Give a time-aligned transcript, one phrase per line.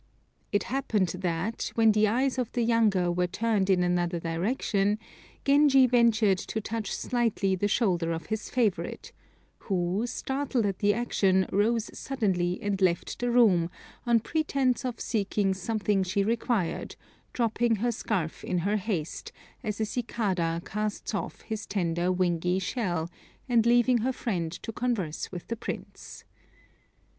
[0.51, 4.97] It happened that, when the eyes of the younger were turned in another direction,
[5.45, 9.11] Genji ventured to touch slightly the shoulder of his favorite,
[9.59, 13.69] who, startled at the action rose suddenly and left the room,
[14.07, 16.95] on pretence of seeking something she required,
[17.31, 19.31] dropping her scarf in her haste,
[19.63, 23.07] as a cicada casts off its tender wingy shell,
[23.47, 26.23] and leaving her friend to converse with the Prince.